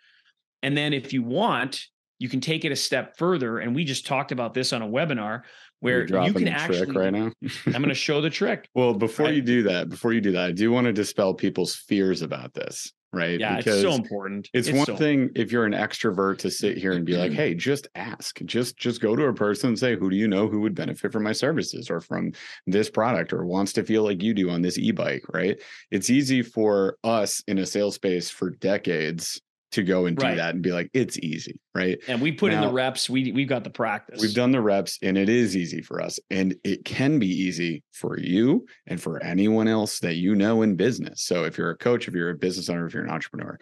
And 0.63 0.77
then 0.77 0.93
if 0.93 1.13
you 1.13 1.23
want, 1.23 1.81
you 2.23 2.29
can 2.29 2.41
take 2.41 2.65
it 2.65 2.71
a 2.71 2.77
step 2.77 3.17
further. 3.19 3.59
And 3.59 3.75
we 3.75 3.83
just 3.83 4.07
talked 4.07 4.31
about 4.31 4.55
this 4.55 4.73
on 4.73 4.81
a 4.81 4.87
webinar 4.87 5.43
where 5.81 6.07
you 6.07 6.33
can 6.33 6.47
actually 6.47 6.93
right 6.93 7.13
now. 7.13 7.33
I'm 7.67 7.73
going 7.73 7.89
to 7.89 7.95
show 7.95 8.21
the 8.21 8.31
trick. 8.31 8.69
Well, 8.75 8.95
before 8.95 9.27
right? 9.27 9.35
you 9.35 9.43
do 9.43 9.65
that, 9.65 9.89
before 9.89 10.13
you 10.13 10.21
do 10.21 10.31
that, 10.33 10.45
I 10.45 10.53
do 10.53 10.71
want 10.71 10.85
to 10.85 10.93
dispel 10.93 11.35
people's 11.35 11.75
fears 11.75 12.23
about 12.23 12.55
this, 12.55 12.93
right? 13.13 13.41
Yeah, 13.41 13.57
because 13.57 13.83
it's 13.83 13.93
so 13.93 14.01
important. 14.01 14.49
It's, 14.55 14.69
it's 14.69 14.77
one 14.77 14.87
so 14.87 14.97
thing 14.97 15.31
if 15.35 15.51
you're 15.51 15.67
an 15.67 15.73
extrovert 15.73 16.39
to 16.39 16.51
sit 16.51 16.79
here 16.79 16.93
and 16.93 17.05
be 17.05 17.17
like, 17.17 17.33
"Hey, 17.43 17.55
just 17.55 17.89
ask. 17.97 18.41
Just 18.45 18.77
just 18.77 19.01
go 19.01 19.17
to 19.17 19.25
a 19.25 19.35
person 19.35 19.71
and 19.71 19.79
say, 19.79 19.97
"Who 19.97 20.11
do 20.11 20.17
you 20.17 20.29
know 20.29 20.47
who 20.47 20.61
would 20.61 20.77
benefit 20.77 21.11
from 21.11 21.25
my 21.25 21.33
services 21.33 21.91
or 21.91 22.01
from 22.01 22.33
this 22.69 22.89
product 22.89 23.33
or 23.33 23.45
wants 23.45 23.73
to 23.73 23.83
feel 23.83 24.05
like 24.05 24.23
you 24.23 24.33
do 24.33 24.49
on 24.49 24.63
this 24.63 24.79
e-bike?" 24.79 25.25
Right? 25.35 25.61
It's 25.91 26.09
easy 26.09 26.43
for 26.43 26.99
us 27.03 27.43
in 27.49 27.59
a 27.59 27.67
sales 27.67 27.97
space 27.97 28.31
for 28.31 28.51
decades 28.51 29.41
to 29.73 29.83
go 29.83 30.07
and 30.07 30.17
do 30.17 30.27
right. 30.27 30.37
that 30.37 30.55
and 30.55 30.63
be 30.63 30.71
like, 30.71 30.91
it's 30.93 31.19
easy, 31.19 31.59
right? 31.75 31.99
And 32.07 32.21
we 32.21 32.31
put 32.33 32.53
now, 32.53 32.63
in 32.63 32.69
the 32.69 32.73
reps. 32.73 33.11
We 33.11 33.33
we've 33.33 33.49
got 33.49 33.65
the 33.65 33.71
practice. 33.71 34.21
We've 34.21 34.35
done 34.35 34.53
the 34.53 34.61
reps, 34.61 34.99
and 35.03 35.19
it 35.19 35.29
is 35.29 35.57
easy 35.57 35.83
for 35.83 36.01
us, 36.01 36.21
and 36.31 36.55
it 36.63 36.85
can 36.85 37.19
be 37.19 37.29
easy 37.29 37.83
for 37.93 38.19
you 38.19 38.67
and 38.87 39.01
for 39.01 39.23
anyone 39.23 39.69
else 39.69 39.99
that 40.01 40.15
you 40.15 40.35
know 40.35 40.63
in 40.63 40.77
business. 40.77 41.23
So 41.23 41.45
if 41.45 41.59
you're 41.59 41.71
a 41.71 41.77
coach, 41.77 42.07
if 42.07 42.15
you're 42.15 42.31
a 42.31 42.35
business 42.35 42.69
owner, 42.69 42.87
if 42.87 42.95
you're 42.95 43.05
an 43.05 43.11
entrepreneur, 43.11 43.59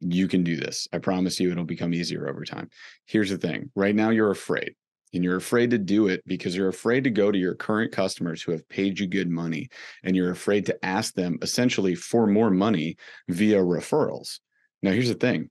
you 0.00 0.28
can 0.28 0.42
do 0.42 0.56
this. 0.56 0.88
I 0.92 0.98
promise 0.98 1.38
you, 1.38 1.50
it'll 1.50 1.64
become 1.64 1.94
easier 1.94 2.28
over 2.28 2.44
time. 2.44 2.68
Here's 3.06 3.30
the 3.30 3.38
thing: 3.38 3.70
right 3.74 3.94
now, 3.94 4.10
you're 4.10 4.30
afraid. 4.30 4.74
And 5.14 5.22
you're 5.22 5.36
afraid 5.36 5.70
to 5.72 5.78
do 5.78 6.08
it 6.08 6.22
because 6.26 6.56
you're 6.56 6.70
afraid 6.70 7.04
to 7.04 7.10
go 7.10 7.30
to 7.30 7.36
your 7.36 7.54
current 7.54 7.92
customers 7.92 8.40
who 8.40 8.50
have 8.52 8.66
paid 8.70 8.98
you 8.98 9.06
good 9.06 9.28
money. 9.28 9.68
And 10.02 10.16
you're 10.16 10.30
afraid 10.30 10.64
to 10.66 10.84
ask 10.84 11.12
them 11.12 11.38
essentially 11.42 11.94
for 11.94 12.26
more 12.26 12.50
money 12.50 12.96
via 13.28 13.58
referrals. 13.58 14.38
Now, 14.82 14.90
here's 14.90 15.08
the 15.08 15.14
thing 15.14 15.50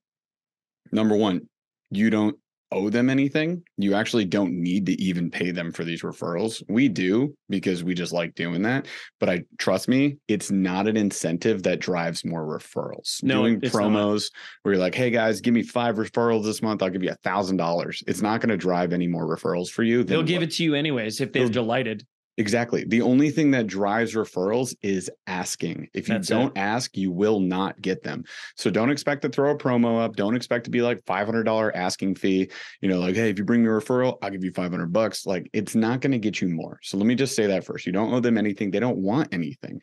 number 0.91 1.15
one, 1.15 1.48
you 1.89 2.10
don't 2.10 2.36
owe 2.74 2.89
them 2.89 3.10
anything. 3.10 3.62
You 3.77 3.95
actually 3.95 4.25
don't 4.25 4.53
need 4.53 4.86
to 4.86 4.93
even 5.01 5.29
pay 5.29 5.51
them 5.51 5.71
for 5.74 5.83
these 5.83 6.03
referrals. 6.03 6.63
We 6.69 6.88
do 6.88 7.36
because 7.50 7.83
we 7.83 7.93
just 7.93 8.13
like 8.13 8.33
doing 8.33 8.62
that. 8.62 8.88
But 9.19 9.29
I 9.29 9.41
trust 9.57 9.89
me, 9.89 10.17
it's 10.29 10.51
not 10.51 10.88
an 10.88 10.95
incentive 10.95 11.63
that 11.63 11.79
drives 11.79 12.24
more 12.24 12.45
referrals. 12.45 13.21
No, 13.24 13.41
doing 13.41 13.60
it's 13.62 13.74
not. 13.75 13.83
promos 13.83 14.31
where 14.62 14.74
you're 14.75 14.81
like, 14.81 14.95
hey 14.95 15.10
guys, 15.10 15.41
give 15.41 15.53
me 15.53 15.63
five 15.63 15.95
referrals 15.95 16.45
this 16.45 16.62
month. 16.62 16.81
I'll 16.81 16.89
give 16.89 17.03
you 17.03 17.12
a 17.12 17.17
thousand 17.24 17.57
dollars. 17.57 18.03
It's 18.07 18.21
not 18.21 18.39
going 18.39 18.50
to 18.50 18.57
drive 18.57 18.93
any 18.93 19.07
more 19.07 19.27
referrals 19.27 19.69
for 19.69 19.83
you. 19.83 20.03
They'll 20.05 20.24
give 20.24 20.38
what- 20.38 20.43
it 20.43 20.51
to 20.55 20.63
you 20.63 20.75
anyways 20.75 21.19
if 21.19 21.33
they're 21.33 21.50
delighted. 21.50 22.05
Exactly. 22.41 22.83
The 22.86 23.03
only 23.03 23.29
thing 23.29 23.51
that 23.51 23.67
drives 23.67 24.15
referrals 24.15 24.74
is 24.81 25.12
asking. 25.27 25.88
If 25.93 26.10
you 26.10 26.15
That's 26.15 26.27
don't 26.27 26.57
ask, 26.57 26.98
you 26.98 27.12
will 27.12 27.39
not 27.39 27.79
get 27.79 28.01
them. 28.01 28.24
So 28.57 28.71
don't 28.71 28.89
expect 28.89 29.21
to 29.21 29.29
throw 29.29 29.51
a 29.51 29.57
promo 29.57 30.03
up. 30.03 30.15
Don't 30.15 30.36
expect 30.36 30.63
to 30.65 30.71
be 30.71 30.81
like 30.81 31.05
$500 31.05 31.71
asking 31.75 32.15
fee. 32.15 32.50
You 32.81 32.89
know, 32.89 33.00
like, 33.00 33.13
hey, 33.13 33.29
if 33.29 33.38
you 33.38 33.45
bring 33.45 33.62
me 33.62 33.69
a 33.69 33.74
referral, 33.74 34.17
I'll 34.24 34.31
give 34.31 34.43
you 34.43 34.51
500 34.51 34.91
bucks. 34.91 35.27
Like, 35.27 35.51
it's 35.53 35.75
not 35.75 36.01
going 36.01 36.13
to 36.13 36.17
get 36.17 36.41
you 36.41 36.50
more. 36.50 36.79
So 36.81 36.98
let 36.98 37.05
me 37.05 37.13
just 37.13 37.36
say 37.36 37.45
that 37.45 37.63
first. 37.63 37.86
You 37.86 37.91
don't 37.91 38.12
owe 38.12 38.19
them 38.19 38.39
anything. 38.39 38.71
They 38.71 38.79
don't 38.79 38.98
want 38.98 39.31
anything. 39.31 39.79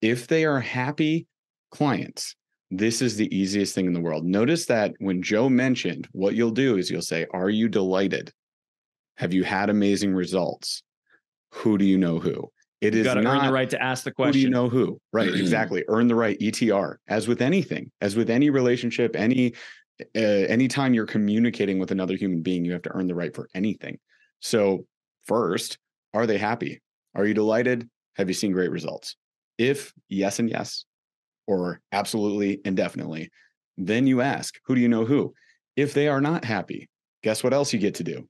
If 0.00 0.26
they 0.26 0.44
are 0.44 0.58
happy 0.58 1.28
clients, 1.70 2.34
this 2.72 3.00
is 3.00 3.14
the 3.14 3.32
easiest 3.32 3.76
thing 3.76 3.86
in 3.86 3.92
the 3.92 4.00
world. 4.00 4.24
Notice 4.24 4.66
that 4.66 4.92
when 4.98 5.22
Joe 5.22 5.48
mentioned 5.48 6.08
what 6.10 6.34
you'll 6.34 6.50
do 6.50 6.78
is 6.78 6.90
you'll 6.90 7.00
say, 7.00 7.26
Are 7.32 7.50
you 7.50 7.68
delighted? 7.68 8.32
Have 9.18 9.32
you 9.32 9.44
had 9.44 9.70
amazing 9.70 10.14
results? 10.14 10.82
Who 11.52 11.78
do 11.78 11.84
you 11.84 11.98
know 11.98 12.18
who? 12.18 12.50
It 12.80 12.94
You 12.94 13.00
is 13.00 13.06
got 13.06 13.14
to 13.14 13.22
not 13.22 13.38
earn 13.38 13.46
the 13.46 13.52
right 13.52 13.70
to 13.70 13.80
ask 13.80 14.02
the 14.04 14.10
question. 14.10 14.28
who 14.28 14.32
do 14.32 14.40
you 14.40 14.50
know 14.50 14.68
who? 14.68 15.00
Right, 15.12 15.32
exactly. 15.32 15.84
Earn 15.88 16.08
the 16.08 16.16
right 16.16 16.38
ETR. 16.40 16.96
As 17.08 17.28
with 17.28 17.40
anything, 17.40 17.92
as 18.00 18.16
with 18.16 18.28
any 18.28 18.50
relationship, 18.50 19.14
any 19.14 19.54
uh, 20.16 20.18
anytime 20.18 20.94
you're 20.94 21.06
communicating 21.06 21.78
with 21.78 21.92
another 21.92 22.16
human 22.16 22.42
being, 22.42 22.64
you 22.64 22.72
have 22.72 22.82
to 22.82 22.94
earn 22.96 23.06
the 23.06 23.14
right 23.14 23.34
for 23.34 23.48
anything. 23.54 23.98
So, 24.40 24.86
first, 25.26 25.78
are 26.12 26.26
they 26.26 26.38
happy? 26.38 26.80
Are 27.14 27.24
you 27.24 27.34
delighted? 27.34 27.88
Have 28.16 28.28
you 28.28 28.34
seen 28.34 28.52
great 28.52 28.70
results? 28.70 29.14
If 29.58 29.92
yes 30.08 30.38
and 30.40 30.50
yes, 30.50 30.84
or 31.46 31.80
absolutely 31.92 32.60
and 32.64 32.76
definitely, 32.76 33.30
then 33.76 34.06
you 34.06 34.22
ask, 34.22 34.58
who 34.64 34.74
do 34.74 34.80
you 34.80 34.88
know 34.88 35.04
who? 35.04 35.34
If 35.76 35.94
they 35.94 36.08
are 36.08 36.20
not 36.20 36.44
happy, 36.44 36.88
guess 37.22 37.44
what 37.44 37.52
else 37.54 37.72
you 37.72 37.78
get 37.78 37.94
to 37.96 38.04
do? 38.04 38.28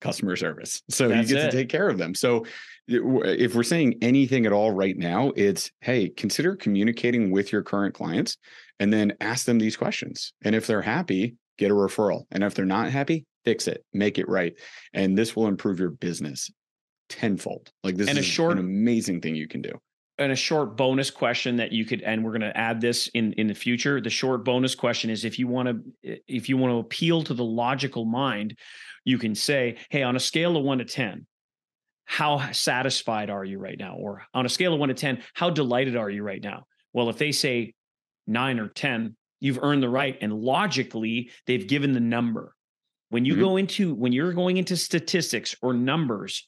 Customer 0.00 0.36
service. 0.36 0.82
So 0.88 1.08
That's 1.08 1.28
you 1.28 1.36
get 1.36 1.46
it. 1.46 1.50
to 1.50 1.56
take 1.56 1.68
care 1.68 1.88
of 1.88 1.98
them. 1.98 2.14
So 2.14 2.46
if 2.88 3.54
we're 3.54 3.62
saying 3.62 3.96
anything 4.02 4.46
at 4.46 4.52
all 4.52 4.70
right 4.70 4.96
now, 4.96 5.32
it's 5.36 5.70
hey, 5.80 6.08
consider 6.08 6.56
communicating 6.56 7.30
with 7.30 7.52
your 7.52 7.62
current 7.62 7.94
clients 7.94 8.36
and 8.78 8.92
then 8.92 9.12
ask 9.20 9.44
them 9.46 9.58
these 9.58 9.76
questions. 9.76 10.32
And 10.42 10.54
if 10.54 10.66
they're 10.66 10.82
happy, 10.82 11.36
get 11.58 11.70
a 11.70 11.74
referral. 11.74 12.24
And 12.30 12.42
if 12.42 12.54
they're 12.54 12.64
not 12.64 12.90
happy, 12.90 13.26
fix 13.44 13.68
it, 13.68 13.84
make 13.92 14.18
it 14.18 14.28
right. 14.28 14.54
And 14.94 15.16
this 15.16 15.36
will 15.36 15.46
improve 15.46 15.78
your 15.78 15.90
business 15.90 16.50
tenfold. 17.08 17.70
Like 17.84 17.96
this 17.96 18.08
And 18.08 18.16
a 18.18 18.20
is 18.20 18.26
short- 18.26 18.52
an 18.52 18.58
amazing 18.58 19.20
thing 19.20 19.34
you 19.34 19.48
can 19.48 19.60
do. 19.62 19.72
And 20.20 20.30
a 20.32 20.36
short 20.36 20.76
bonus 20.76 21.10
question 21.10 21.56
that 21.56 21.72
you 21.72 21.84
could 21.84 22.02
and 22.02 22.22
we're 22.24 22.30
going 22.30 22.42
to 22.42 22.56
add 22.56 22.80
this 22.80 23.08
in 23.08 23.32
in 23.32 23.46
the 23.46 23.54
future. 23.54 24.00
The 24.00 24.10
short 24.10 24.44
bonus 24.44 24.74
question 24.74 25.10
is 25.10 25.24
if 25.24 25.38
you 25.38 25.48
want 25.48 25.68
to 26.02 26.20
if 26.28 26.48
you 26.48 26.56
want 26.56 26.72
to 26.72 26.78
appeal 26.78 27.22
to 27.24 27.34
the 27.34 27.44
logical 27.44 28.04
mind 28.04 28.56
you 29.04 29.18
can 29.18 29.34
say 29.34 29.76
hey 29.88 30.02
on 30.02 30.14
a 30.16 30.20
scale 30.20 30.56
of 30.56 30.62
1 30.62 30.78
to 30.78 30.84
10 30.84 31.26
how 32.04 32.50
satisfied 32.52 33.30
are 33.30 33.44
you 33.44 33.58
right 33.58 33.78
now? 33.78 33.94
Or 33.96 34.24
on 34.34 34.44
a 34.44 34.48
scale 34.48 34.74
of 34.74 34.80
1 34.80 34.88
to 34.90 34.94
10 34.94 35.22
how 35.34 35.50
delighted 35.50 35.96
are 35.96 36.10
you 36.10 36.22
right 36.22 36.42
now? 36.42 36.66
Well 36.92 37.08
if 37.08 37.18
they 37.18 37.32
say 37.32 37.74
9 38.26 38.60
or 38.60 38.68
10 38.68 39.16
you've 39.40 39.58
earned 39.62 39.82
the 39.82 39.88
right 39.88 40.18
and 40.20 40.32
logically 40.32 41.30
they've 41.46 41.66
given 41.66 41.92
the 41.92 42.00
number. 42.00 42.54
When 43.08 43.24
you 43.24 43.34
Mhm. 43.34 43.40
go 43.40 43.56
into 43.56 43.94
when 43.94 44.12
you're 44.12 44.34
going 44.34 44.58
into 44.58 44.76
statistics 44.76 45.56
or 45.62 45.72
numbers 45.72 46.46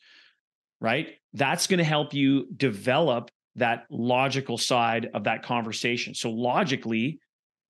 right 0.80 1.14
that's 1.32 1.66
going 1.68 1.78
to 1.78 1.84
help 1.84 2.12
you 2.12 2.46
develop 2.54 3.30
that 3.56 3.86
logical 3.90 4.58
side 4.58 5.10
of 5.14 5.24
that 5.24 5.42
conversation. 5.42 6.14
So 6.14 6.30
logically, 6.30 7.20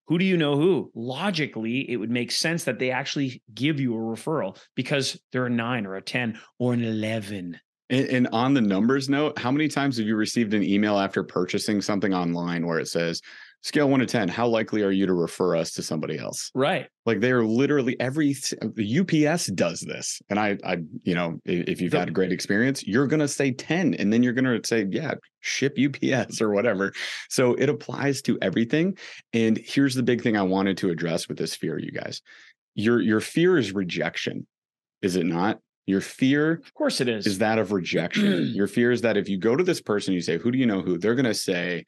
who 0.07 0.19
do 0.19 0.25
you 0.25 0.37
know 0.37 0.57
who? 0.57 0.91
Logically, 0.95 1.91
it 1.91 1.97
would 1.97 2.11
make 2.11 2.31
sense 2.31 2.65
that 2.65 2.79
they 2.79 2.91
actually 2.91 3.43
give 3.55 3.81
you 3.81 3.95
a 3.95 3.99
referral 3.99 4.59
because 4.75 5.19
they're 5.31 5.47
a 5.47 5.51
nine 5.51 5.87
or 5.87 5.97
a 5.97 6.03
10 6.03 6.39
or 6.59 6.75
an 6.75 6.85
11. 6.85 7.59
And, 7.91 8.07
and 8.09 8.29
on 8.33 8.55
the 8.55 8.61
numbers 8.61 9.09
note, 9.09 9.39
how 9.39 9.51
many 9.51 9.69
times 9.69 9.99
have 9.99 10.07
you 10.07 10.17
received 10.17 10.55
an 10.55 10.63
email 10.63 10.99
after 10.99 11.23
purchasing 11.23 11.81
something 11.81 12.13
online 12.13 12.67
where 12.67 12.79
it 12.79 12.89
says, 12.89 13.21
scale 13.63 13.89
one 13.89 14.01
to 14.01 14.07
10, 14.07 14.29
how 14.29 14.47
likely 14.49 14.83
are 14.83 14.91
you 14.91 15.07
to 15.07 15.15
refer 15.15 15.55
us 15.57 15.73
to 15.73 15.83
somebody 15.83 16.19
else? 16.19 16.51
Right. 16.55 16.87
Like 17.07 17.21
they 17.21 17.31
are 17.31 17.45
literally 17.45 17.99
every 18.01 18.33
the 18.33 19.27
UPS 19.29 19.47
does 19.47 19.81
this. 19.81 20.21
And 20.29 20.39
I, 20.39 20.59
I, 20.65 20.79
you 21.05 21.15
know, 21.15 21.39
if 21.45 21.81
you've 21.81 21.93
had 21.93 22.09
a 22.09 22.13
great 22.13 22.33
experience, 22.33 22.87
you're 22.87 23.07
going 23.07 23.21
to 23.21 23.29
say 23.29 23.53
10 23.53 23.95
and 23.95 24.13
then 24.13 24.23
you're 24.23 24.33
going 24.33 24.61
to 24.61 24.67
say, 24.67 24.87
yeah, 24.91 25.15
ship 25.41 25.79
UPS 25.79 26.41
or 26.41 26.51
whatever. 26.51 26.93
So 27.29 27.55
it 27.55 27.69
applies 27.69 28.21
to 28.23 28.39
everything. 28.43 28.99
And 29.33 29.59
here's 29.59 29.95
the 29.95 30.03
big 30.03 30.23
thing 30.23 30.37
I 30.37 30.43
wanted 30.43 30.77
to 30.79 30.91
address 30.91 31.29
with 31.29 31.39
this 31.39 31.55
fear, 31.55 31.79
you 31.79 31.93
guys. 31.93 32.21
Your, 32.75 33.01
your 33.01 33.21
fear 33.21 33.59
is 33.59 33.73
rejection, 33.73 34.47
is 35.03 35.17
it 35.17 35.27
not? 35.27 35.59
Your 35.87 36.01
fear 36.01 36.63
Of 36.65 36.75
course 36.75 37.01
it 37.01 37.09
is. 37.09 37.27
is 37.27 37.39
that 37.39 37.59
of 37.59 37.73
rejection. 37.73 38.47
Your 38.55 38.69
fear 38.69 38.93
is 38.93 39.01
that 39.01 39.17
if 39.17 39.29
you 39.29 39.37
go 39.37 39.57
to 39.57 39.65
this 39.65 39.81
person, 39.81 40.15
you 40.15 40.21
say, 40.21 40.39
Who 40.39 40.53
do 40.53 40.59
you 40.59 40.65
know 40.65 40.81
who? 40.81 40.97
They're 40.97 41.17
going 41.17 41.25
to 41.25 41.35
say, 41.35 41.85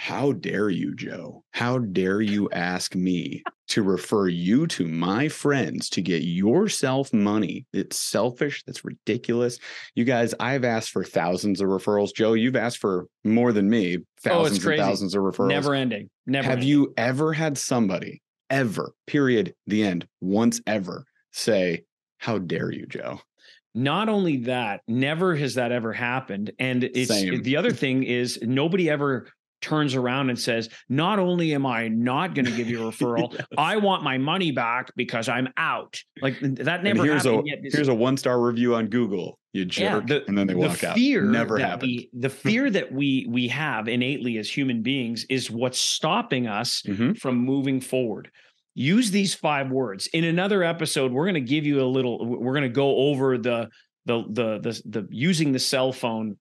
How 0.00 0.30
dare 0.30 0.70
you, 0.70 0.94
Joe? 0.94 1.42
How 1.50 1.78
dare 1.78 2.20
you 2.20 2.48
ask 2.50 2.94
me 2.94 3.42
to 3.66 3.82
refer 3.82 4.28
you 4.28 4.68
to 4.68 4.86
my 4.86 5.28
friends 5.28 5.90
to 5.90 6.00
get 6.00 6.22
yourself 6.22 7.12
money? 7.12 7.66
It's 7.72 7.98
selfish. 7.98 8.62
That's 8.64 8.84
ridiculous. 8.84 9.58
You 9.96 10.04
guys, 10.04 10.36
I've 10.38 10.62
asked 10.62 10.90
for 10.90 11.02
thousands 11.02 11.60
of 11.60 11.66
referrals. 11.66 12.14
Joe, 12.14 12.34
you've 12.34 12.54
asked 12.54 12.78
for 12.78 13.08
more 13.24 13.52
than 13.52 13.68
me, 13.68 13.96
oh, 13.98 14.02
thousands 14.22 14.58
and 14.58 14.64
crazy. 14.66 14.82
thousands 14.82 15.14
of 15.16 15.22
referrals. 15.24 15.48
never 15.48 15.74
ending. 15.74 16.08
Never 16.26 16.44
Have 16.44 16.58
ending. 16.58 16.68
you 16.68 16.94
ever 16.96 17.32
had 17.32 17.58
somebody, 17.58 18.22
ever, 18.50 18.92
period, 19.08 19.52
the 19.66 19.82
end, 19.82 20.06
once 20.20 20.60
ever, 20.64 21.06
say, 21.32 21.82
How 22.18 22.38
dare 22.38 22.70
you, 22.70 22.86
Joe? 22.86 23.20
Not 23.74 24.08
only 24.08 24.38
that, 24.38 24.80
never 24.86 25.34
has 25.36 25.54
that 25.54 25.72
ever 25.72 25.92
happened. 25.92 26.52
And 26.58 26.84
it's 26.84 27.08
Same. 27.08 27.42
the 27.42 27.56
other 27.56 27.72
thing 27.84 28.04
is 28.04 28.38
nobody 28.42 28.88
ever 28.88 29.26
turns 29.60 29.94
around 29.94 30.30
and 30.30 30.38
says, 30.38 30.68
not 30.88 31.18
only 31.18 31.54
am 31.54 31.66
I 31.66 31.88
not 31.88 32.34
going 32.34 32.44
to 32.44 32.52
give 32.52 32.68
you 32.68 32.86
a 32.86 32.92
referral, 32.92 33.32
Yes. 33.32 33.46
I 33.56 33.76
want 33.76 34.02
my 34.02 34.18
money 34.18 34.52
back 34.52 34.90
because 34.96 35.28
I'm 35.28 35.48
out. 35.56 36.00
Like 36.22 36.38
that 36.40 36.82
never 36.84 37.00
and 37.02 37.10
here's 37.10 37.24
happened 37.24 37.44
a 37.46 37.50
yet. 37.50 37.58
This- 37.62 37.74
here's 37.74 37.88
a 37.88 37.94
one 37.94 38.16
star 38.16 38.40
review 38.40 38.74
on 38.74 38.86
Google. 38.88 39.38
You 39.52 39.64
jerk, 39.64 40.06
the- 40.06 40.24
and 40.28 40.36
then 40.36 40.46
they 40.46 40.52
the 40.54 40.60
walk 40.60 40.84
out. 40.84 40.94
fear 40.94 41.22
Never 41.24 41.58
happened. 41.58 41.88
we- 41.90 42.10
the 42.12 42.28
fear 42.44 42.70
that 42.70 42.92
we 42.92 43.26
we 43.28 43.48
have 43.48 43.88
innately 43.88 44.36
as 44.38 44.48
human 44.48 44.82
beings 44.82 45.24
is 45.28 45.50
what's 45.50 45.80
stopping 45.80 46.46
us 46.46 46.82
Mhm. 46.82 47.18
from 47.18 47.38
moving 47.38 47.80
forward. 47.80 48.30
Use 48.74 49.10
these 49.10 49.34
five 49.34 49.72
words. 49.72 50.06
In 50.08 50.22
another 50.22 50.62
episode, 50.62 51.10
we're 51.12 51.24
going 51.24 51.34
to 51.34 51.40
give 51.40 51.66
you 51.66 51.80
a 51.80 51.86
little. 51.88 52.24
We're 52.24 52.52
going 52.52 52.62
to 52.62 52.68
go 52.68 52.94
over 52.96 53.36
the 53.36 53.68
the 54.06 54.22
the 54.30 54.58
the, 54.60 54.82
the 55.00 55.08
using 55.10 55.50
the 55.52 55.58
cell 55.58 55.92
phone 55.92 56.36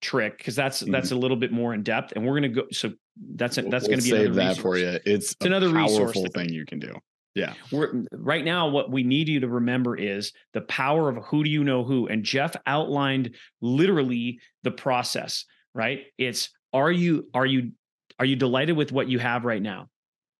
trick 0.00 0.38
because 0.38 0.56
that's 0.56 0.82
mm-hmm. 0.82 0.92
that's 0.92 1.10
a 1.10 1.16
little 1.16 1.36
bit 1.36 1.52
more 1.52 1.74
in 1.74 1.82
depth, 1.82 2.12
and 2.14 2.24
we're 2.24 2.40
going 2.40 2.54
to 2.54 2.62
go. 2.62 2.66
So 2.72 2.92
that's 3.34 3.58
a, 3.58 3.62
that's 3.62 3.88
We'll 3.88 3.96
going 3.96 3.98
to 4.00 4.04
be 4.04 4.10
save 4.10 4.32
another 4.32 4.54
that 4.54 4.58
for 4.58 4.76
you. 4.76 4.98
It's, 5.04 5.32
It's 5.32 5.36
another 5.44 5.68
resource 5.68 6.12
powerful 6.12 6.26
thing 6.34 6.50
you 6.50 6.64
can 6.66 6.78
do. 6.78 6.94
Yeah, 7.34 7.54
we're 7.70 8.04
right 8.12 8.44
now 8.44 8.68
what 8.68 8.90
we 8.90 9.02
need 9.04 9.28
you 9.28 9.40
to 9.40 9.48
remember 9.48 9.96
is 9.96 10.32
the 10.52 10.62
power 10.62 11.08
of 11.08 11.24
who 11.24 11.44
do 11.44 11.50
you 11.50 11.62
know 11.62 11.84
who 11.84 12.08
and 12.08 12.24
jeff 12.24 12.56
outlined 12.66 13.36
literally 13.60 14.40
the 14.64 14.72
process 14.72 15.44
right 15.72 16.06
it's 16.18 16.50
are 16.72 16.90
you 16.90 17.28
are 17.32 17.46
you 17.46 17.70
are 18.18 18.24
you 18.24 18.34
delighted 18.34 18.76
with 18.76 18.90
what 18.90 19.08
you 19.08 19.20
have 19.20 19.44
right 19.44 19.62
now 19.62 19.86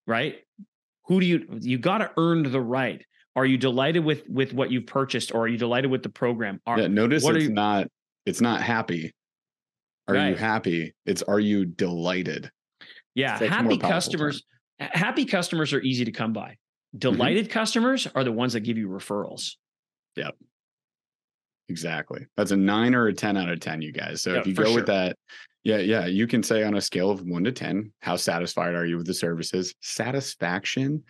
right 0.08 0.40
who 1.06 1.20
do 1.20 1.26
you 1.26 1.46
you 1.60 1.78
got 1.78 1.98
to 1.98 2.10
earn 2.16 2.42
the 2.42 2.60
right 2.60 3.04
are 3.36 3.46
you 3.46 3.56
delighted 3.56 4.04
with 4.04 4.28
with 4.28 4.52
what 4.52 4.70
you've 4.70 4.86
purchased 4.86 5.32
or 5.32 5.42
are 5.42 5.48
you 5.48 5.56
delighted 5.56 5.90
with 5.90 6.02
the 6.02 6.08
program 6.08 6.60
are, 6.66 6.80
yeah. 6.80 6.88
Notice 6.88 7.24
it's 7.24 7.44
you- 7.44 7.52
not. 7.52 7.88
It's 8.26 8.40
not 8.40 8.60
happy. 8.60 9.14
Are 10.16 10.28
you 10.30 10.36
happy? 10.36 10.94
It's 11.06 11.22
are 11.22 11.40
you 11.40 11.64
delighted? 11.64 12.50
yeah 13.16 13.36
happy 13.38 13.76
customers 13.76 14.44
happy 14.78 15.24
customers 15.24 15.72
are 15.72 15.80
easy 15.80 16.04
to 16.04 16.12
come 16.12 16.32
by 16.32 16.56
delighted 16.96 17.46
Mm-hmm. 17.46 17.52
customers 17.52 18.06
are 18.14 18.22
the 18.22 18.30
ones 18.30 18.52
that 18.52 18.60
give 18.60 18.78
you 18.78 18.88
referrals 18.88 19.56
Yep. 20.16 20.36
Exactly. 21.68 22.26
That's 22.36 22.50
a 22.50 22.56
nine 22.56 22.94
or 22.94 23.06
a 23.06 23.12
10 23.12 23.36
out 23.36 23.48
of 23.48 23.60
10, 23.60 23.80
you 23.82 23.92
guys. 23.92 24.22
So 24.22 24.32
Yeah, 24.34 24.40
if 24.40 24.46
you 24.46 24.54
go 24.54 24.64
sure. 24.64 24.74
with 24.74 24.86
that, 24.86 25.16
yeah, 25.62 25.78
yeah, 25.78 26.06
you 26.06 26.26
can 26.26 26.42
say 26.42 26.64
on 26.64 26.74
a 26.76 26.80
scale 26.80 27.10
of 27.10 27.20
one 27.22 27.44
to 27.44 27.52
10, 27.52 27.92
how 28.00 28.16
satisfied 28.16 28.74
are 28.74 28.86
you 28.86 28.96
with 28.96 29.06
the 29.06 29.14
services? 29.14 29.74
Satisfaction 29.80 31.04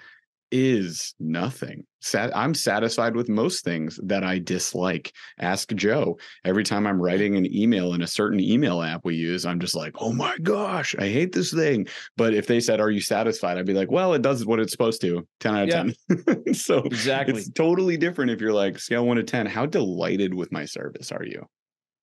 is 0.51 1.15
nothing. 1.21 1.85
Sat- 2.01 2.37
I'm 2.37 2.55
satisfied 2.55 3.15
with 3.15 3.29
most 3.29 3.65
things 3.65 4.01
that 4.05 4.25
I 4.25 4.39
dislike. 4.39 5.13
Ask 5.39 5.73
Joe. 5.75 6.19
Every 6.45 6.65
time 6.65 6.87
I'm 6.87 7.01
writing 7.01 7.37
an 7.37 7.53
email 7.55 7.95
in 7.95 8.03
a 8.03 8.07
certain 8.07 8.41
email 8.41 8.83
app 8.83 9.05
we 9.05 9.15
use, 9.15 9.45
I'm 9.45 9.61
just 9.61 9.75
like, 9.75 9.93
oh 10.01 10.13
my 10.13 10.37
gosh, 10.43 10.95
I 10.99 11.09
hate 11.09 11.33
this 11.33 11.53
thing. 11.53 11.87
But 12.17 12.35
if 12.35 12.47
they 12.47 12.61
said, 12.61 12.81
Are 12.81 12.91
you 12.91 13.01
satisfied? 13.01 13.59
I'd 13.59 13.67
be 13.67 13.75
like, 13.75 13.91
Well, 13.91 14.15
it 14.15 14.23
does 14.23 14.45
what 14.47 14.61
it's 14.61 14.73
supposed 14.73 15.01
to 15.03 15.27
10 15.41 15.55
out 15.55 15.63
of 15.65 15.69
Yeah. 15.69 16.17
10. 16.45 16.55
so 16.55 16.79
Exactly. 16.79 17.39
it's 17.41 17.51
totally 17.51 17.97
different 17.97 18.31
if 18.31 18.41
you're 18.41 18.53
like, 18.53 18.79
scale 18.79 19.07
one 19.07 19.19
to 19.19 19.23
10, 19.23 19.47
how 19.47 19.67
delighted 19.67 20.35
with 20.35 20.51
my 20.53 20.65
service 20.65 21.13
are 21.13 21.25
you? 21.25 21.47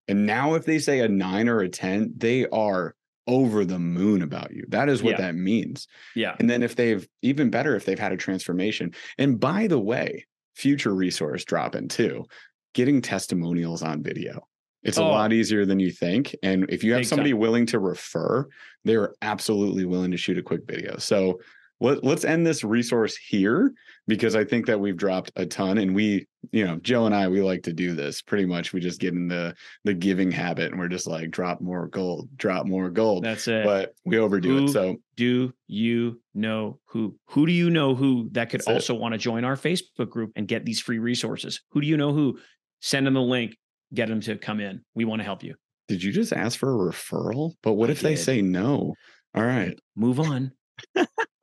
And 0.08 0.26
now 0.26 0.54
if 0.54 0.64
they 0.66 0.80
say 0.80 1.00
a 1.00 1.08
nine 1.08 1.50
or 1.50 1.60
a 1.60 1.70
10, 1.70 2.14
they 2.16 2.46
are 2.48 2.96
over 3.28 3.66
the 3.66 3.80
moon 3.80 4.22
about 4.22 4.52
you. 4.52 4.66
That 4.70 4.90
is 4.90 5.04
what 5.04 5.12
Yeah. 5.12 5.28
that 5.28 5.36
means. 5.36 5.88
Yeah. 6.16 6.36
And 6.40 6.50
then 6.50 6.64
if 6.64 6.76
they've 6.76 7.08
even 7.22 7.50
better 7.50 7.76
if 7.76 7.86
they've 7.86 8.00
had 8.00 8.14
a 8.14 8.18
transformation. 8.18 8.94
And 9.18 9.40
by 9.40 9.68
the 9.68 9.80
way, 9.80 10.26
future 10.56 10.96
resource 10.96 11.44
dropping 11.46 11.90
too, 11.90 12.26
getting 12.74 13.02
testimonials 13.02 13.84
on 13.84 14.02
video. 14.02 14.48
It's 14.84 14.98
a 14.98 15.04
Oh. 15.04 15.10
lot 15.10 15.34
easier 15.34 15.66
than 15.66 15.80
you 15.80 15.92
think. 15.92 16.36
And 16.42 16.66
if 16.70 16.84
you 16.84 16.94
have 16.94 17.02
Big 17.02 17.08
somebody 17.08 17.32
time. 17.32 17.40
willing 17.40 17.66
to 17.68 17.80
refer, 17.80 18.48
they're 18.86 19.14
absolutely 19.22 19.86
willing 19.86 20.12
to 20.12 20.18
shoot 20.18 20.38
a 20.38 20.44
quick 20.44 20.62
video. 20.66 20.98
So 20.98 21.40
let, 21.80 22.04
let's 22.04 22.24
end 22.26 22.46
this 22.48 22.64
resource 22.64 23.18
here 23.18 23.72
because 24.08 24.36
I 24.36 24.44
think 24.46 24.66
that 24.68 24.80
we've 24.80 24.96
dropped 24.98 25.32
a 25.36 25.46
ton 25.46 25.78
and 25.78 25.94
we, 25.94 26.28
you 26.52 26.66
know, 26.66 26.78
Joe 26.78 27.06
and 27.06 27.16
I, 27.16 27.28
we 27.28 27.42
like 27.42 27.64
to 27.64 27.74
do 27.74 27.94
this 27.94 28.22
pretty 28.22 28.46
much. 28.46 28.74
We 28.74 28.80
just 28.80 29.00
get 29.00 29.14
in 29.14 29.28
the 29.28 29.56
the 29.84 29.94
giving 29.94 30.32
habit 30.32 30.72
and 30.72 30.80
we're 30.80 30.88
just 30.88 31.08
like 31.08 31.32
drop 31.32 31.62
more 31.62 31.88
gold, 31.88 32.30
drop 32.38 32.66
more 32.66 32.90
gold. 32.90 33.24
That's 33.24 33.48
it. 33.48 33.66
but 33.66 33.94
we 34.06 34.18
overdo 34.18 34.60
Who 34.60 34.66
it. 34.66 34.70
So 34.70 34.98
do 35.16 35.54
you 35.68 36.20
know 36.34 36.80
who? 36.86 37.18
Who 37.30 37.46
do 37.46 37.52
you 37.52 37.70
know 37.70 37.96
who 37.96 38.30
that 38.32 38.50
could 38.50 38.62
That's 38.62 38.70
it. 38.70 38.74
also 38.74 38.96
want 38.96 39.14
to 39.14 39.18
join 39.18 39.44
our 39.44 39.56
Facebook 39.56 40.10
group 40.10 40.32
and 40.36 40.48
get 40.48 40.66
these 40.66 40.80
free 40.80 41.00
resources? 41.00 41.62
Who 41.72 41.82
do 41.82 41.88
you 41.88 41.98
know 41.98 42.14
who? 42.14 42.40
Send 42.82 43.08
them 43.08 43.16
the 43.16 43.22
link, 43.22 43.58
get 43.94 44.08
them 44.08 44.22
to 44.22 44.38
come 44.38 44.60
in. 44.60 44.84
We 44.96 45.06
want 45.06 45.20
to 45.20 45.24
help 45.24 45.44
you. 45.44 45.56
Did 45.88 46.04
you 46.04 46.12
just 46.12 46.34
ask 46.34 46.60
for 46.60 46.72
a 46.74 46.92
referral? 46.92 47.54
But 47.64 47.74
what 47.74 47.90
I 47.90 47.94
if 47.94 48.02
they 48.02 48.16
say 48.16 48.42
no? 48.42 48.94
All 49.34 49.46
right. 49.46 49.78
Move 49.96 50.20
on. 50.20 50.52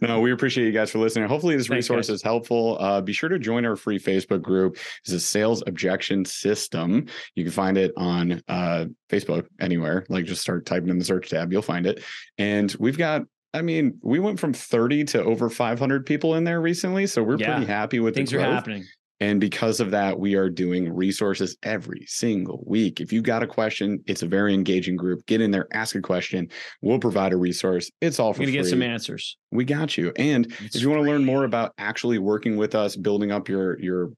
No, 0.00 0.20
we 0.20 0.32
appreciate 0.32 0.66
you 0.66 0.72
guys 0.72 0.90
for 0.90 0.98
listening. 0.98 1.28
Hopefully, 1.28 1.56
this 1.56 1.66
Thanks, 1.68 1.88
resource 1.88 2.08
guys. 2.08 2.16
is 2.16 2.22
helpful. 2.22 2.76
Uh, 2.80 3.00
be 3.00 3.12
sure 3.12 3.28
to 3.28 3.38
join 3.38 3.64
our 3.64 3.76
free 3.76 3.98
Facebook 3.98 4.42
group. 4.42 4.76
It's 5.04 5.12
a 5.12 5.20
sales 5.20 5.62
objection 5.66 6.24
system. 6.24 7.06
You 7.34 7.44
can 7.44 7.52
find 7.52 7.76
it 7.78 7.92
on 7.96 8.42
uh, 8.48 8.86
Facebook 9.08 9.46
anywhere. 9.60 10.04
Like 10.08 10.24
just 10.24 10.42
start 10.42 10.66
typing 10.66 10.88
in 10.88 10.98
the 10.98 11.04
search 11.04 11.30
tab, 11.30 11.52
you'll 11.52 11.62
find 11.62 11.86
it. 11.86 12.02
And 12.38 12.74
we've 12.78 12.98
got, 12.98 13.22
I 13.52 13.62
mean, 13.62 13.98
we 14.02 14.18
went 14.18 14.40
from 14.40 14.52
30 14.52 15.04
to 15.04 15.22
over 15.24 15.48
500 15.48 16.06
people 16.06 16.34
in 16.34 16.44
there 16.44 16.60
recently. 16.60 17.06
So 17.06 17.22
we're 17.22 17.38
Yeah. 17.38 17.54
pretty 17.56 17.66
happy 17.70 18.00
with 18.00 18.14
Things 18.14 18.30
the 18.30 18.38
are 18.38 18.40
happening. 18.40 18.84
And 19.24 19.40
because 19.40 19.80
of 19.80 19.90
that, 19.92 20.18
we 20.18 20.34
are 20.34 20.50
doing 20.50 20.92
resources 20.92 21.56
every 21.62 22.04
single 22.06 22.62
week. 22.66 23.00
If 23.00 23.10
you've 23.10 23.24
got 23.24 23.42
a 23.42 23.46
question, 23.46 24.04
it's 24.06 24.22
a 24.22 24.26
very 24.26 24.52
engaging 24.52 24.96
group. 24.96 25.24
Get 25.24 25.40
in 25.40 25.50
there, 25.50 25.66
ask 25.72 25.94
a 25.96 26.02
question. 26.02 26.50
We'll 26.82 26.98
provide 26.98 27.32
a 27.32 27.38
resource. 27.38 27.90
It's 28.02 28.20
all 28.20 28.34
for 28.34 28.42
you 28.42 28.46
to 28.46 28.52
free. 28.52 28.60
get 28.62 28.68
some 28.68 28.82
answers. 28.82 29.38
we 29.50 29.64
got 29.64 29.96
you. 29.96 30.12
And 30.16 30.52
It's 30.60 30.76
if 30.76 30.82
you 30.82 30.90
want 30.90 31.02
to 31.02 31.10
learn 31.10 31.24
more 31.24 31.44
about 31.44 31.72
actually 31.78 32.18
working 32.18 32.58
with 32.58 32.74
us, 32.74 32.96
building 32.96 33.32
up 33.32 33.48
your 33.48 33.80
your 33.80 34.10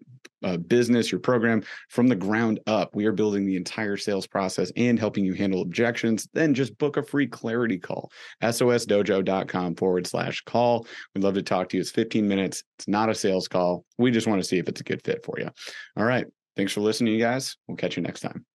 uh, 0.42 0.56
business, 0.56 1.10
your 1.10 1.20
program 1.20 1.62
from 1.88 2.08
the 2.08 2.14
ground 2.14 2.60
up, 2.66 2.94
we 2.94 3.06
are 3.06 3.12
building 3.12 3.46
the 3.46 3.56
entire 3.56 3.96
sales 3.96 4.26
process 4.26 4.70
and 4.76 4.98
helping 4.98 5.24
you 5.24 5.34
handle 5.34 5.62
objections. 5.62 6.28
Then 6.32 6.54
just 6.54 6.76
book 6.78 6.96
a 6.96 7.02
free 7.02 7.26
clarity 7.26 7.78
call. 7.78 8.10
SOSdojo.com 8.42 9.76
forward 9.76 10.06
slash 10.06 10.42
call. 10.42 10.86
We'd 11.14 11.24
love 11.24 11.34
to 11.34 11.42
talk 11.42 11.68
to 11.70 11.76
you. 11.76 11.80
It's 11.80 11.90
15 11.90 12.26
minutes. 12.26 12.62
It's 12.78 12.88
not 12.88 13.08
a 13.08 13.14
sales 13.14 13.48
call. 13.48 13.84
We 13.98 14.10
just 14.10 14.26
want 14.26 14.40
to 14.40 14.48
see 14.48 14.58
if 14.58 14.68
it's 14.68 14.80
a 14.80 14.84
good 14.84 15.02
fit 15.04 15.24
for 15.24 15.38
you. 15.38 15.50
All 15.96 16.04
right. 16.04 16.26
Thanks 16.56 16.72
for 16.72 16.80
listening, 16.80 17.12
you 17.12 17.20
guys. 17.20 17.56
We'll 17.66 17.76
catch 17.76 17.96
you 17.96 18.02
next 18.02 18.20
time. 18.20 18.46